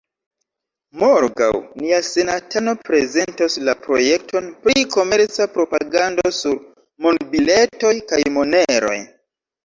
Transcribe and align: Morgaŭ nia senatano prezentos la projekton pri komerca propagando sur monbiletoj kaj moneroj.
Morgaŭ 1.01 1.47
nia 1.81 1.97
senatano 2.05 2.71
prezentos 2.87 3.57
la 3.67 3.75
projekton 3.83 4.47
pri 4.63 4.85
komerca 4.95 5.47
propagando 5.57 6.25
sur 6.39 6.57
monbiletoj 7.07 7.93
kaj 8.13 8.23
moneroj. 8.39 8.97